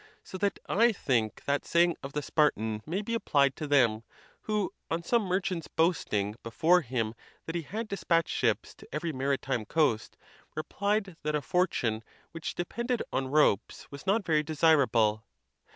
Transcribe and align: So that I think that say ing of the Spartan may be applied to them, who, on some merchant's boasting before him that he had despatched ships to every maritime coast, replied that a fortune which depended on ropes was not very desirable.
So 0.23 0.39
that 0.39 0.57
I 0.67 0.91
think 0.91 1.45
that 1.45 1.63
say 1.63 1.83
ing 1.83 1.95
of 2.01 2.13
the 2.13 2.23
Spartan 2.23 2.81
may 2.87 3.03
be 3.03 3.13
applied 3.13 3.55
to 3.57 3.67
them, 3.67 4.01
who, 4.45 4.73
on 4.89 5.03
some 5.03 5.21
merchant's 5.21 5.67
boasting 5.67 6.33
before 6.41 6.81
him 6.81 7.13
that 7.45 7.53
he 7.53 7.61
had 7.61 7.87
despatched 7.87 8.33
ships 8.33 8.73
to 8.77 8.87
every 8.91 9.13
maritime 9.13 9.63
coast, 9.63 10.17
replied 10.55 11.17
that 11.21 11.35
a 11.35 11.41
fortune 11.43 12.03
which 12.31 12.55
depended 12.55 13.03
on 13.13 13.27
ropes 13.27 13.91
was 13.91 14.07
not 14.07 14.25
very 14.25 14.41
desirable. 14.41 15.23